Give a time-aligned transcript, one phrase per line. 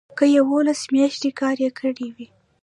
[0.17, 2.27] که یوولس میاشتې کار یې کړی وي.